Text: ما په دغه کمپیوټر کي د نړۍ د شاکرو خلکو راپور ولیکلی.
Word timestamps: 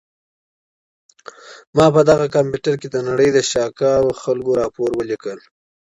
ما 1.75 1.85
په 1.95 2.01
دغه 2.09 2.25
کمپیوټر 2.35 2.75
کي 2.81 2.87
د 2.91 2.97
نړۍ 3.09 3.29
د 3.33 3.37
شاکرو 3.51 4.11
خلکو 4.21 4.51
راپور 4.61 4.89
ولیکلی. 4.99 5.45